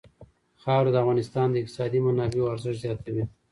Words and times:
خاوره 0.61 0.89
د 0.91 0.95
افغانستان 1.03 1.47
د 1.51 1.55
اقتصادي 1.61 1.99
منابعو 2.05 2.51
ارزښت 2.53 2.79
زیاتوي. 2.85 3.23